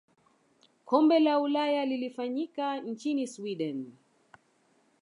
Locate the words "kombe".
0.85-1.19